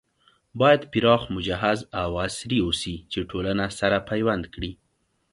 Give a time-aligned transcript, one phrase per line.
[0.59, 4.71] بايد پراخ، مجهز او عصري اوسي چې ټولنه سره پيوند کړي